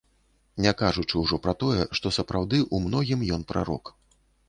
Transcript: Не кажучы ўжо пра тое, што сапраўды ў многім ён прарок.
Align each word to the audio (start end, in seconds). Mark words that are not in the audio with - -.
Не 0.65 0.71
кажучы 0.81 1.15
ўжо 1.25 1.39
пра 1.45 1.53
тое, 1.65 1.87
што 2.01 2.07
сапраўды 2.19 2.65
ў 2.65 2.77
многім 2.89 3.19
ён 3.39 3.49
прарок. 3.53 3.97